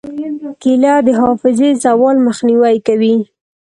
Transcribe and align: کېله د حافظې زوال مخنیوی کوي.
کېله 0.61 0.93
د 1.05 1.09
حافظې 1.19 1.69
زوال 1.83 2.17
مخنیوی 2.27 2.75
کوي. 2.87 3.15